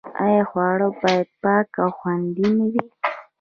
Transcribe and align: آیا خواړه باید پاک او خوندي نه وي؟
آیا 0.23 0.43
خواړه 0.49 0.87
باید 1.01 1.27
پاک 1.41 1.69
او 1.83 1.89
خوندي 1.97 2.47
نه 2.57 2.65
وي؟ 2.71 2.83